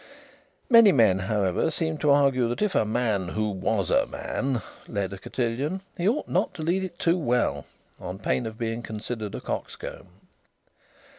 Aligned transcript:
Many 0.67 0.91
men, 0.91 1.19
however, 1.19 1.69
seemed 1.69 2.01
to 2.01 2.09
argue 2.09 2.49
that 2.49 2.63
if 2.63 2.73
a 2.73 2.85
man 2.85 3.27
who 3.27 3.51
was 3.51 3.91
a 3.91 4.07
man 4.07 4.63
led 4.87 5.13
a 5.13 5.19
cotillon, 5.19 5.81
he 5.95 6.09
ought 6.09 6.27
not 6.27 6.55
to 6.55 6.63
lead 6.63 6.83
it 6.83 6.97
too 6.97 7.19
well, 7.19 7.67
on 7.99 8.17
pain 8.17 8.47
of 8.47 8.57
being 8.57 8.81
considered 8.81 9.35
a 9.35 9.39
cox 9.39 9.75
comb. 9.75 10.07